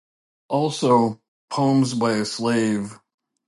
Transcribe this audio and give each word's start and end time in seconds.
Also, 0.49 1.21
Poems 1.51 1.93
by 1.93 2.13
a 2.13 2.25
Slave. 2.25 2.97